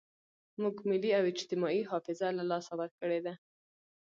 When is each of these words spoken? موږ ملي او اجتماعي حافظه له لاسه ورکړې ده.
موږ 0.61 0.75
ملي 0.89 1.11
او 1.17 1.23
اجتماعي 1.33 1.81
حافظه 1.91 2.27
له 2.37 2.43
لاسه 2.51 2.73
ورکړې 2.77 3.19
ده. 3.25 3.33